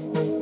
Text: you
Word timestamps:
you 0.00 0.39